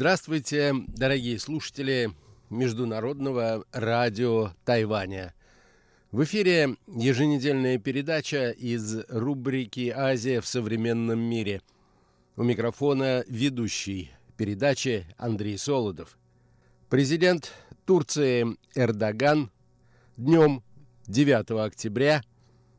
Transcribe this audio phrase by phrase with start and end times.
[0.00, 2.10] Здравствуйте, дорогие слушатели
[2.48, 5.34] Международного радио Тайваня.
[6.10, 11.60] В эфире еженедельная передача из рубрики «Азия в современном мире».
[12.36, 16.16] У микрофона ведущий передачи Андрей Солодов.
[16.88, 17.52] Президент
[17.84, 19.50] Турции Эрдоган
[20.16, 20.62] днем
[21.08, 22.22] 9 октября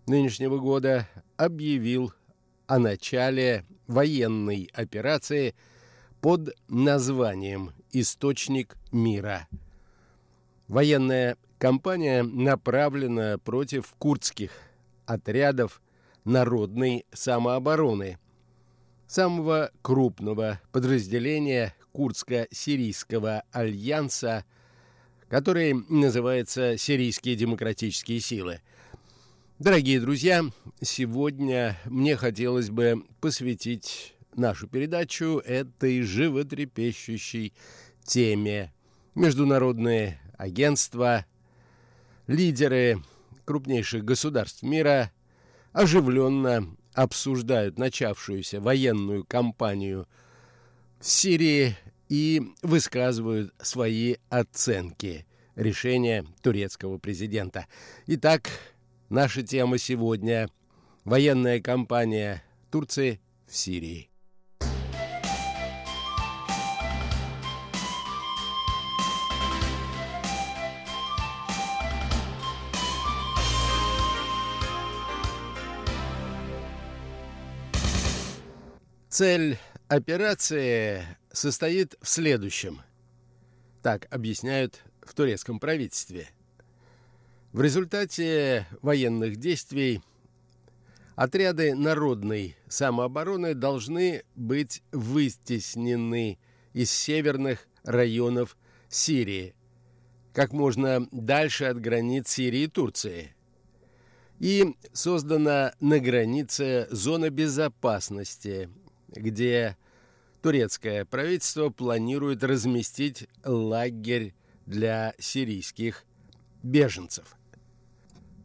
[0.07, 2.13] нынешнего года объявил
[2.65, 5.53] о начале военной операции–
[6.21, 9.47] под названием «Источник мира».
[10.67, 14.51] Военная кампания направлена против курдских
[15.05, 15.81] отрядов
[16.23, 18.19] народной самообороны,
[19.07, 24.45] самого крупного подразделения Курдско-сирийского альянса,
[25.27, 28.61] который называется «Сирийские демократические силы».
[29.59, 30.43] Дорогие друзья,
[30.81, 37.53] сегодня мне хотелось бы посвятить нашу передачу этой животрепещущей
[38.03, 38.73] теме.
[39.15, 41.25] Международные агентства,
[42.27, 43.01] лидеры
[43.45, 45.11] крупнейших государств мира
[45.73, 50.07] оживленно обсуждают начавшуюся военную кампанию
[50.99, 51.75] в Сирии
[52.09, 57.67] и высказывают свои оценки решения турецкого президента.
[58.07, 58.49] Итак,
[59.09, 60.49] наша тема сегодня–
[61.03, 64.10] военная кампания Турции в Сирии.
[79.11, 79.57] Цель
[79.89, 82.81] операции состоит в следующем.
[83.83, 86.29] Так объясняют в турецком правительстве.
[87.51, 90.01] В результате военных действий
[91.17, 96.39] отряды народной самообороны должны быть вытеснены
[96.71, 98.55] из северных районов
[98.87, 99.55] Сирии,
[100.31, 103.35] как можно дальше от границ Сирии и Турции.
[104.39, 108.69] И создана на границе зона безопасности–
[109.11, 109.77] где
[110.41, 114.33] турецкое правительство планирует разместить лагерь
[114.65, 116.03] для сирийских
[116.63, 117.35] беженцев.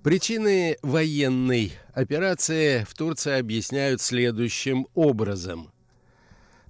[0.03, 5.73] Причины военной операции в Турции объясняют следующим образом.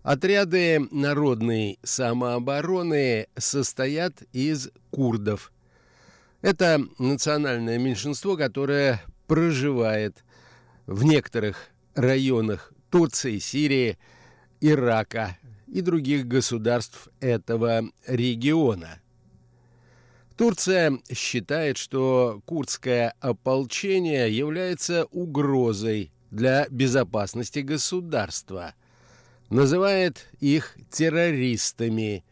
[0.02, 5.52] Отряды народной самообороны состоят из курдов.
[6.40, 10.24] Это национальное меньшинство, которое проживает
[10.86, 13.98] в некоторых районах Турции, Сирии,
[14.62, 15.36] Ирака
[15.66, 19.02] и других государств этого региона.
[20.38, 28.74] Турция считает, что курдское ополчение является угрозой для безопасности государства.
[29.50, 32.24] Называет их террористами,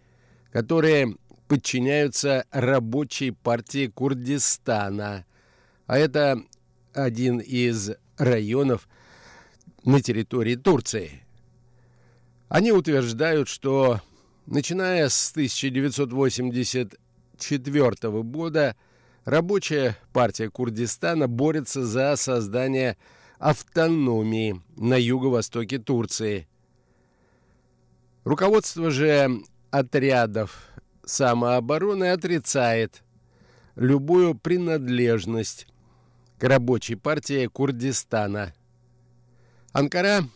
[0.51, 1.15] которые
[1.47, 5.27] подчиняются рабочей партии Курдистана,
[5.87, 6.43] а это
[6.95, 8.89] один из районов–
[9.85, 11.23] на территории Турции.
[12.49, 14.01] Они утверждают, что
[14.47, 18.77] начиная с 1984 года
[19.25, 22.97] рабочая партия Курдистана борется за создание
[23.39, 26.49] автономии на юго-востоке Турции.
[28.25, 30.69] Руководство же отрядов
[31.05, 33.05] самообороны отрицает
[33.77, 35.69] любую принадлежность
[36.39, 38.55] к рабочей партии Курдистана–
[39.75, 40.29] Анкара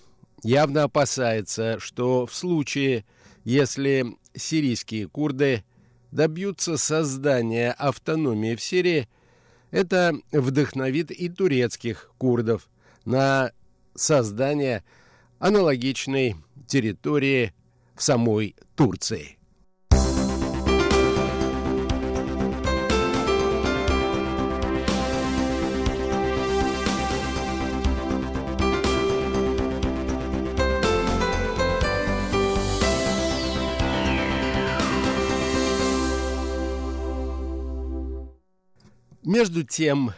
[0.42, 3.04] явно опасается, что в случае,
[3.44, 4.04] если
[4.34, 5.62] сирийские курды
[6.10, 9.08] добьются создания автономии в Сирии,
[9.70, 12.68] это вдохновит и турецких курдов
[13.04, 13.52] на
[13.94, 14.82] создание
[15.38, 16.34] аналогичной
[16.66, 17.54] территории
[17.94, 19.37] в самой Турции.
[39.28, 40.12] Между тем,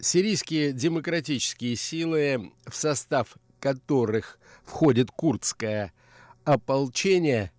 [0.00, 5.92] сирийские демократические силы, в состав которых входит курдское
[6.42, 7.52] ополчение,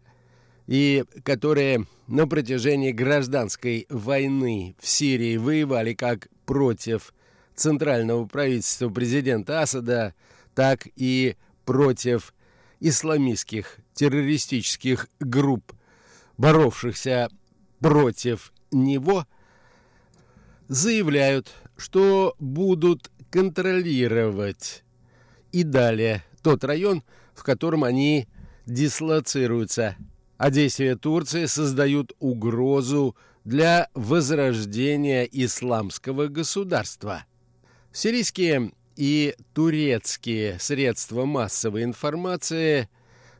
[0.68, 7.14] и которые на протяжении гражданской войны в Сирии воевали как против
[7.56, 10.14] центрального правительства президента Асада,
[10.56, 12.34] так и против
[12.82, 15.72] исламистских террористических групп,
[16.38, 17.30] боровшихся
[17.80, 19.26] против него–
[20.68, 24.84] заявляют, что будут контролировать
[25.52, 27.04] и далее тот район,
[27.34, 28.28] в котором они
[28.66, 29.96] дислоцируются,
[30.38, 37.26] а действия Турции создают угрозу для возрождения исламского государства.
[37.92, 42.90] Сирийские и турецкие средства массовой информации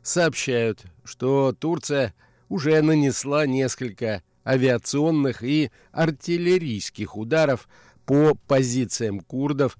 [0.02, 2.14] сообщают, что Турция
[2.48, 7.66] уже нанесла несколько авиационных и артиллерийских ударов
[8.04, 9.78] по позициям курдов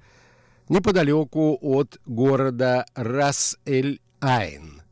[0.68, 4.82] неподалеку от города Рас-эль-Айн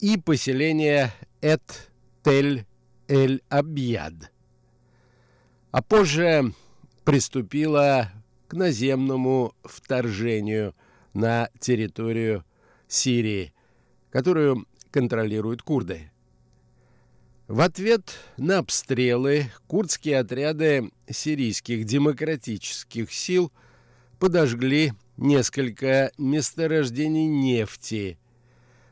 [0.00, 4.32] и поселения Эт-Тель-эль-Абьяд.
[5.70, 6.52] А позже
[7.04, 8.10] приступила
[8.48, 10.74] к наземному вторжению
[11.14, 12.44] на территорию
[12.88, 13.54] Сирии,
[14.10, 16.09] которую контролируют курды.
[17.50, 23.50] В ответ на обстрелы курдские отряды сирийских демократических сил
[24.20, 28.20] подожгли несколько месторождений нефти,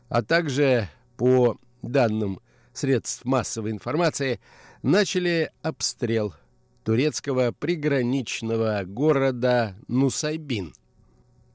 [0.09, 2.41] а также, по данным
[2.73, 4.41] средств массовой информации,
[4.83, 6.35] начали обстрел
[6.83, 10.75] турецкого приграничного города Нусайбин.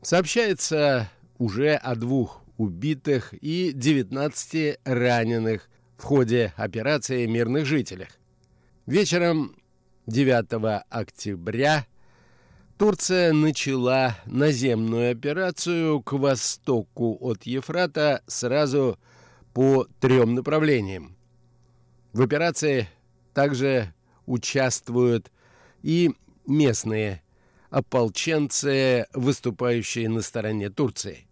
[0.02, 5.68] Сообщается уже о двух убитых и 19 раненых
[5.98, 8.10] в ходе операции мирных жителях.
[8.86, 9.56] Вечером
[10.08, 11.86] 9 октября
[12.78, 19.00] Турция начала наземную операцию к востоку от Ефрата сразу
[19.54, 21.16] по трем направлениям.
[22.12, 22.90] В операции
[23.34, 23.94] также
[24.26, 25.32] участвуют
[25.82, 26.12] и
[26.46, 27.22] местные
[27.70, 31.28] ополченцы, выступающие на стороне Турции.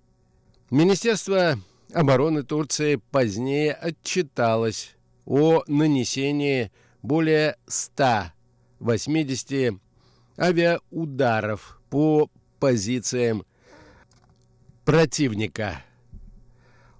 [0.69, 1.59] Министерство
[1.93, 4.95] обороны Турции позднее отчиталось
[5.25, 6.71] о нанесении
[7.01, 9.79] более 180
[10.37, 12.29] авиаударов по
[12.59, 13.43] позициям
[14.85, 15.83] противника.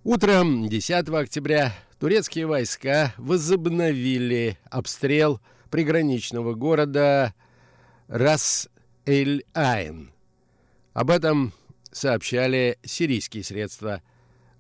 [0.04, 5.40] Утром 10 октября турецкие войска возобновили обстрел
[5.70, 7.34] приграничного города
[8.08, 10.12] Рас-эль-Айн.
[10.94, 11.54] Об этом
[11.92, 14.02] сообщали сирийские средства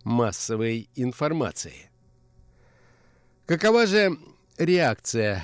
[0.03, 1.89] массовой информации.
[3.45, 4.17] Какова же
[4.57, 5.43] реакция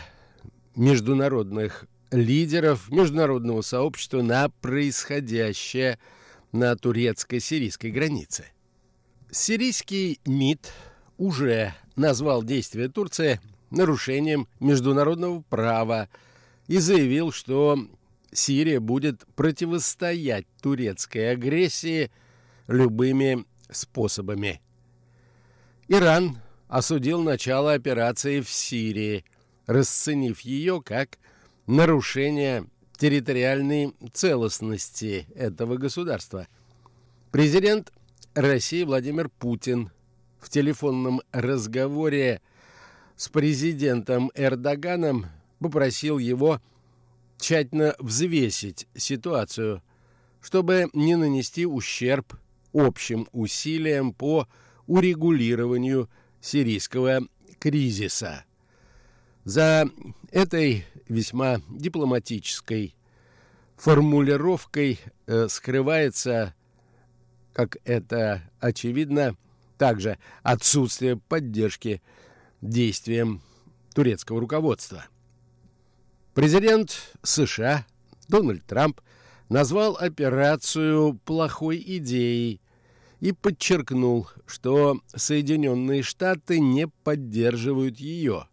[0.76, 6.00] международных лидеров международного сообщества на происходящее
[6.52, 8.46] на турецко-сирийской границе?
[9.30, 10.72] Сирийский МИД
[11.18, 16.08] уже назвал действия Турции нарушением международного права
[16.68, 17.78] и заявил, что
[18.32, 22.12] Сирия будет противостоять турецкой агрессии
[22.68, 24.62] любыми способами.
[25.88, 26.38] Иран
[26.68, 29.26] осудил начало операции в Сирии,
[29.66, 31.18] расценив ее как
[31.66, 32.66] нарушение
[32.98, 36.48] территориальной целостности этого государства.
[37.32, 37.92] Президент
[38.34, 39.92] России Владимир Путин
[40.40, 42.42] в телефонном разговоре
[43.16, 45.28] с президентом Эрдоганом
[45.60, 46.62] попросил его
[47.38, 49.82] тщательно взвесить ситуацию,
[50.42, 52.38] чтобы не нанести ущерб
[52.74, 54.48] общим усилиям по
[54.86, 56.10] урегулированию
[56.42, 57.22] сирийского
[57.60, 58.46] кризиса.
[59.44, 59.90] За
[60.32, 62.96] этой весьма дипломатической
[63.78, 66.54] формулировкой э, скрывается,
[67.54, 69.36] как это очевидно,
[69.78, 72.02] также отсутствие поддержки
[72.62, 73.42] действиям
[73.94, 75.06] турецкого руководства.
[76.34, 77.86] Президент США
[78.28, 79.02] Дональд Трамп
[79.50, 82.62] назвал операцию плохой идеей
[83.20, 88.48] и подчеркнул, что Соединенные Штаты не поддерживают ее.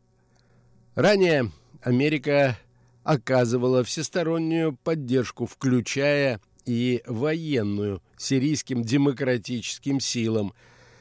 [0.95, 1.51] Ранее
[1.83, 2.59] Америка
[3.03, 10.55] оказывала всестороннюю поддержку, включая и военную сирийским демократическим силам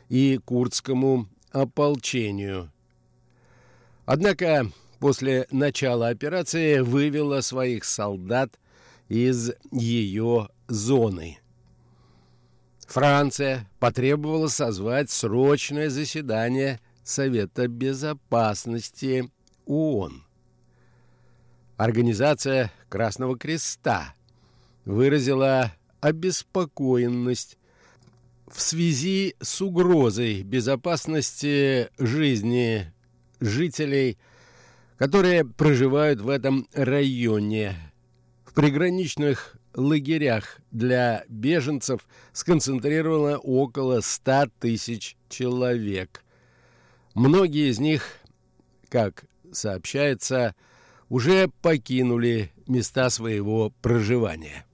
[0.10, 2.72] и курдскому ополчению.
[4.06, 8.60] Однако после начала операции вывела своих солдат
[9.08, 11.40] из ее зоны.
[12.94, 19.32] Франция потребовала созвать срочное заседание Совета Безопасности
[19.66, 20.24] ООН.
[21.76, 24.14] Организация Красного Креста
[24.86, 27.58] выразила обеспокоенность
[28.46, 32.94] в связи с угрозой безопасности жизни
[33.40, 34.20] жителей,
[35.00, 37.76] которые проживают в этом районе.
[38.46, 46.24] В приграничных лагерях для беженцев сконцентрировано около 100 тысяч человек.
[47.14, 48.06] Многие из них,
[48.90, 50.56] как сообщается,
[51.10, 54.66] уже покинули места своего проживания.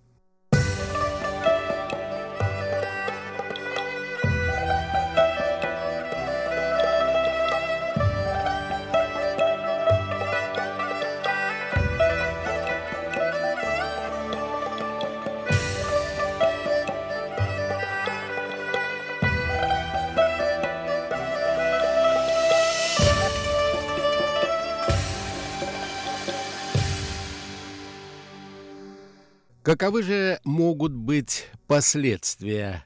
[29.62, 32.86] Каковы же могут быть последствия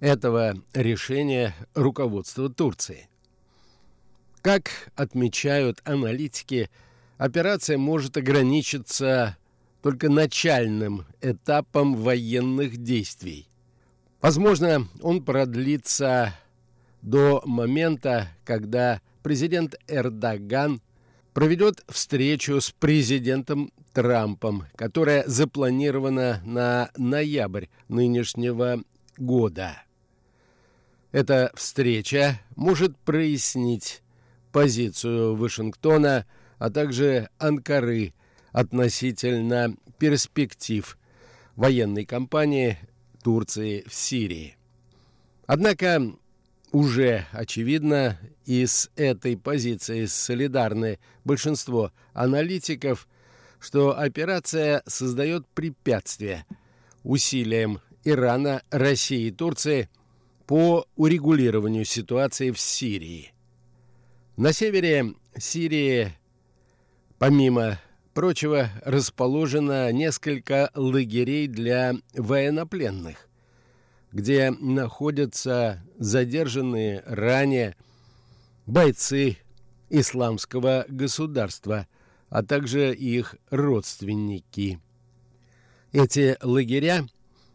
[0.00, 3.08] этого решения руководства Турции?
[4.42, 6.70] Как отмечают аналитики,
[7.18, 9.36] операция может ограничиться
[9.80, 13.48] только начальным этапом военных действий.
[14.20, 16.34] Возможно, он продлится
[17.00, 20.80] до момента, когда президент Эрдоган
[21.32, 28.80] проведет встречу с президентом Трампом, которая запланирована на ноябрь нынешнего
[29.16, 29.82] года.
[31.10, 34.02] Эта встреча может прояснить
[34.52, 36.26] позицию Вашингтона,
[36.58, 38.12] а также Анкары
[38.52, 40.96] относительно перспектив
[41.56, 42.78] военной кампании
[43.24, 44.56] Турции в Сирии.
[45.48, 46.14] Однако
[46.70, 53.08] уже очевидно, и с этой позиции солидарны большинство аналитиков,
[53.60, 56.46] что операция создает препятствия
[57.02, 59.88] усилиям Ирана, России и Турции
[60.46, 63.32] по урегулированию ситуации в Сирии.
[64.36, 66.12] На севере Сирии,
[67.18, 67.78] помимо
[68.14, 73.28] прочего, расположено несколько лагерей для военнопленных,
[74.12, 77.76] где находятся задержанные ранее
[78.66, 79.38] бойцы
[79.90, 81.86] исламского государства,
[82.30, 84.80] а также их родственники.
[85.92, 87.06] Эти лагеря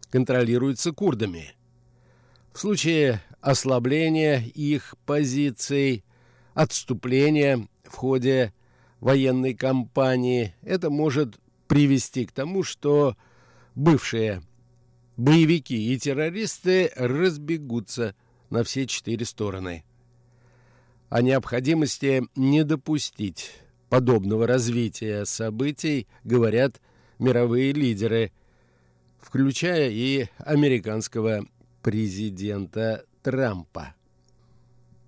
[0.09, 1.55] контролируются курдами.
[2.51, 6.03] В случае ослабления их позиций,
[6.53, 8.53] отступления в ходе
[8.99, 13.15] военной кампании, это может привести к тому, что
[13.75, 14.43] бывшие
[15.17, 18.15] боевики и террористы разбегутся
[18.49, 19.83] на все четыре стороны.
[21.09, 23.62] О необходимости не допустить
[23.93, 26.81] подобного развития событий говорят
[27.19, 28.31] мировые лидеры,
[29.19, 31.45] включая и американского
[31.83, 33.93] президента Трампа.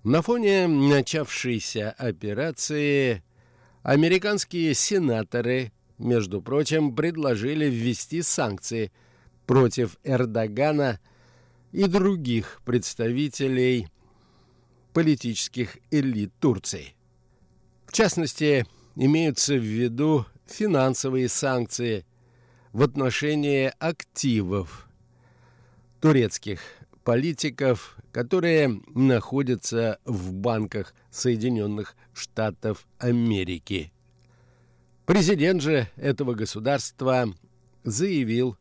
[0.04, 3.24] На фоне начавшейся операции
[3.82, 8.92] американские сенаторы, между прочим, предложили ввести санкции
[9.46, 11.00] против Эрдогана
[11.72, 13.88] и других представителей
[14.92, 16.94] политических элит Турции.
[17.86, 18.64] В частности,
[18.96, 22.04] имеются в виду финансовые санкции
[22.72, 24.88] в отношении активов
[26.00, 26.60] турецких
[27.04, 33.92] политиков, которые находятся в банках Соединенных Штатов Америки.
[35.04, 37.32] Президент же этого государства
[37.84, 38.56] заявил,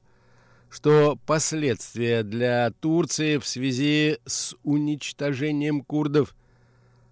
[0.70, 6.36] что последствия для Турции в связи с уничтожением курдов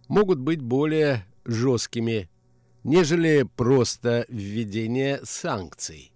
[0.08, 2.30] могут быть более жесткими,
[2.84, 6.12] нежели просто введение санкций.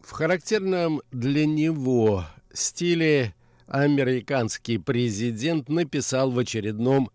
[0.00, 3.34] В характерном для него стиле
[3.66, 7.10] американский президент написал в очередном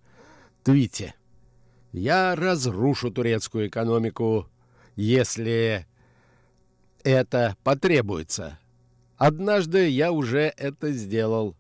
[0.64, 1.16] твите
[1.92, 4.48] «Я разрушу турецкую экономику,
[4.96, 5.88] если
[7.04, 8.60] это потребуется.
[9.18, 11.56] Однажды я уже это сделал.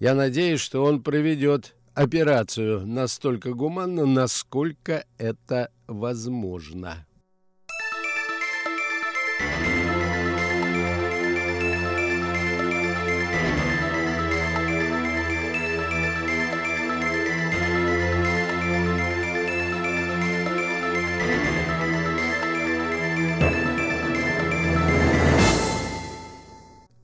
[0.00, 7.06] Я надеюсь, что он проведет операцию настолько гуманно, насколько это возможно.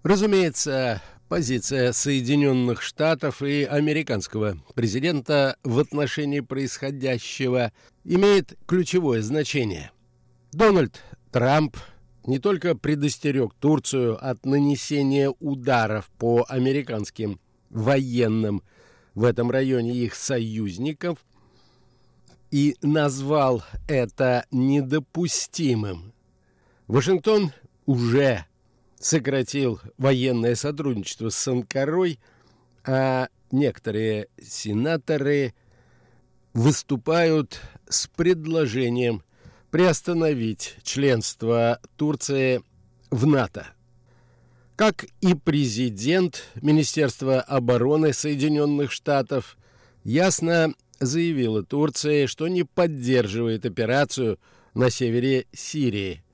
[0.02, 7.72] Разумеется, позиция Соединенных Штатов и американского президента в отношении происходящего
[8.02, 9.92] имеет ключевое значение.
[10.50, 11.76] Дональд Трамп
[12.26, 17.38] не только предостерег Турцию от нанесения ударов по американским
[17.70, 18.64] военным
[19.14, 21.18] в этом районе их союзников
[22.50, 26.12] и назвал это недопустимым.
[26.88, 27.52] Вашингтон
[27.86, 28.46] уже
[29.00, 32.20] сократил военное сотрудничество с Анкарой,
[32.84, 35.54] а некоторые сенаторы
[36.52, 39.22] выступают с предложением
[39.70, 42.62] приостановить членство Турции
[43.10, 43.66] в НАТО.
[44.76, 49.56] Как и президент Министерства обороны Соединенных Штатов
[50.04, 54.38] ясно заявила Турции, что не поддерживает операцию
[54.74, 56.22] на севере Сирии–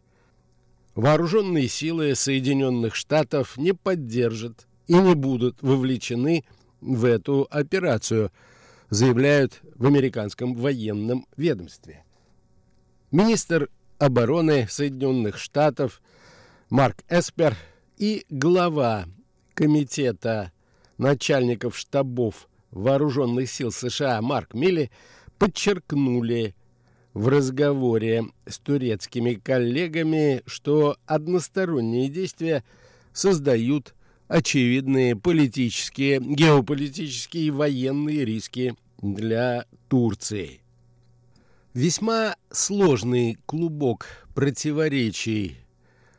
[0.97, 6.45] вооруженные силы Соединенных Штатов не поддержат и не будут вовлечены
[6.81, 8.33] в эту операцию,
[8.88, 12.03] заявляют в американском военном ведомстве.
[13.11, 16.00] Министр обороны Соединенных Штатов
[16.71, 17.57] Марк Эспер
[17.99, 19.07] и глава
[19.55, 20.53] комитета
[20.99, 24.91] начальников штабов вооруженных сил США Марк Милли
[25.38, 26.55] подчеркнули
[27.17, 32.63] в разговоре с турецкими коллегами, что односторонние действия
[33.15, 33.95] создают
[34.29, 40.61] очевидные политические, геополитические и военные риски для Турции.
[41.73, 45.57] Весьма сложный клубок противоречий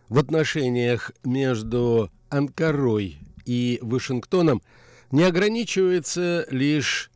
[0.09, 4.63] в отношениях между Анкарой и Вашингтоном
[5.11, 7.11] не ограничивается лишь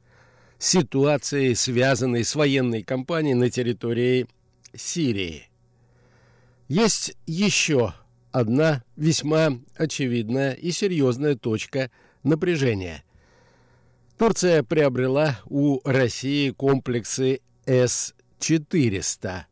[0.62, 4.27] ситуацией, связанной с военной кампанией на территории
[4.75, 5.50] Сирии.
[6.68, 7.96] Есть еще
[8.32, 11.89] одна весьма очевидная и серьезная точка
[12.24, 13.03] напряжения.
[14.20, 19.46] Турция приобрела у России комплексы С-400,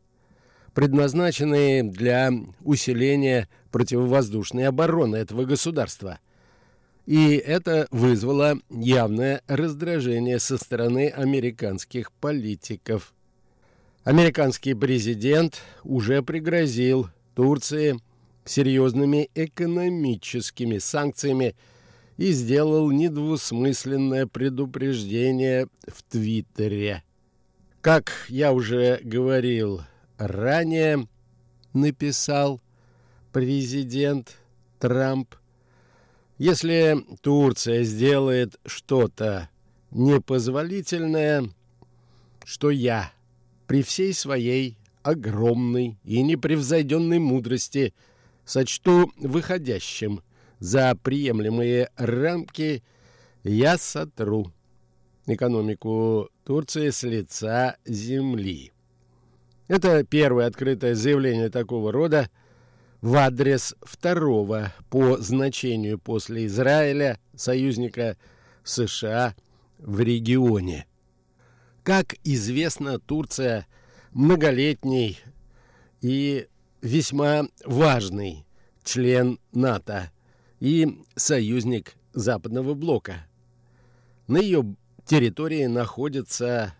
[0.74, 6.20] предназначенные для усиления противовоздушной обороны этого государства.
[7.06, 13.12] И это вызвало явное раздражение со стороны американских политиков.
[14.04, 18.00] Американский президент уже пригрозил Турции
[18.44, 21.54] серьезными экономическими санкциями
[22.16, 27.02] и сделал недвусмысленное предупреждение в Твиттере.
[27.80, 29.82] Как я уже говорил
[30.18, 31.08] ранее,
[31.72, 32.60] написал
[33.32, 34.36] президент
[34.78, 35.34] Трамп,
[36.40, 39.48] если Турция сделает что-то
[39.92, 41.48] непозволительное,
[42.44, 43.12] что я
[43.68, 47.94] при всей своей огромной и непревзойденной мудрости–
[48.50, 50.22] сочту выходящим
[50.58, 52.82] за приемлемые рамки,
[53.44, 54.52] я сотру
[55.26, 58.72] экономику Турции с лица земли.
[59.68, 62.28] Это первое открытое заявление такого рода
[63.00, 68.16] в адрес второго по значению после Израиля союзника
[68.62, 69.34] США
[69.78, 70.86] в регионе.
[71.82, 73.66] Как известно, Турция
[74.12, 75.18] многолетний
[76.02, 76.46] и
[76.82, 78.44] весьма важный
[78.84, 80.10] член НАТО
[80.58, 83.26] и союзник Западного блока.
[84.26, 84.74] На ее
[85.06, 86.74] территории находится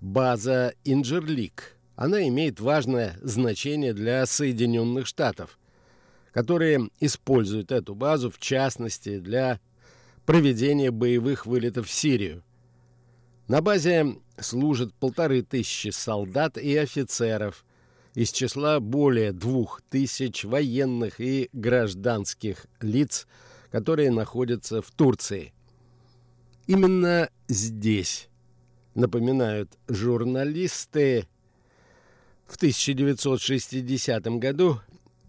[0.00, 1.76] база Инджерлик.
[1.96, 5.58] Она имеет важное значение для Соединенных Штатов,
[6.32, 9.60] которые используют эту базу, в частности, для
[10.24, 12.42] проведения боевых вылетов в Сирию.
[13.48, 17.64] На базе служат полторы тысячи солдат и офицеров–
[18.14, 23.26] из числа более двух тысяч военных и гражданских лиц,
[23.70, 25.52] которые находятся в Турции.
[26.66, 28.28] Именно здесь,
[28.94, 31.26] напоминают журналисты,
[32.46, 34.80] в 1960 году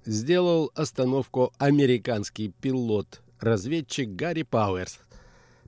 [0.05, 4.99] сделал остановку американский пилот-разведчик Гарри Пауэрс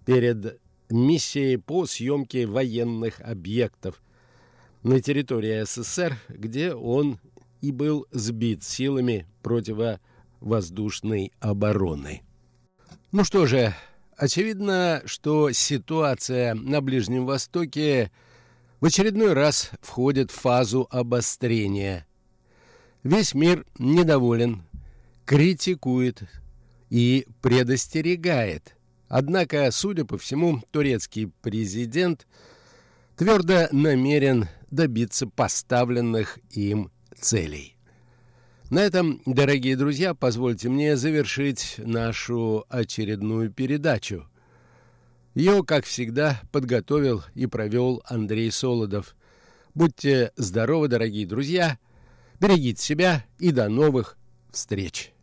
[0.06, 4.02] перед миссией по съемке военных объектов
[4.84, 7.20] на территории СССР, где он
[7.62, 12.22] и был сбит силами противовоздушной обороны.
[13.12, 13.74] Ну что же,
[14.18, 18.12] очевидно, что ситуация на Ближнем Востоке
[18.80, 22.06] в очередной раз входит в фазу обострения.
[23.04, 24.64] Весь мир недоволен,
[25.26, 26.24] критикует
[26.90, 28.76] и предостерегает.
[29.08, 32.28] Однако, судя по всему, турецкий президент
[33.16, 37.76] твердо намерен добиться поставленных им целей.
[38.72, 44.28] На этом, дорогие друзья, позвольте мне завершить нашу очередную передачу.
[45.36, 49.16] Ее, как всегда, подготовил и провел Андрей Солодов.
[49.74, 51.78] Будьте здоровы, дорогие друзья,
[52.40, 54.18] берегите себя и до новых
[54.52, 55.15] встреч!